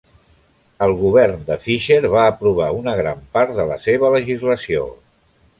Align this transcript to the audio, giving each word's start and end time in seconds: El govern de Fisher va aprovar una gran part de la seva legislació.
El 0.85 0.93
govern 1.01 1.43
de 1.49 1.57
Fisher 1.67 1.99
va 2.15 2.25
aprovar 2.31 2.71
una 2.81 2.97
gran 3.03 3.23
part 3.37 3.55
de 3.61 3.69
la 3.73 3.79
seva 3.87 4.13
legislació. 4.17 4.91